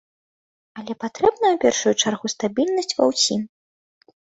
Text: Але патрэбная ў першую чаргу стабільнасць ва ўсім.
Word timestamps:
Але 0.81 0.95
патрэбная 1.03 1.51
ў 1.53 1.59
першую 1.67 1.93
чаргу 2.05 2.33
стабільнасць 2.35 2.95
ва 3.03 3.13
ўсім. 3.13 3.41